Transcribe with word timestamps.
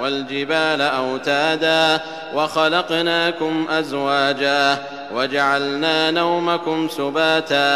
والجبال 0.00 0.80
أوتادا 0.80 2.00
وخلقناكم 2.34 3.66
أزواجا 3.70 4.78
وجعلنا 5.14 6.10
نومكم 6.10 6.88
سباتا 6.88 7.68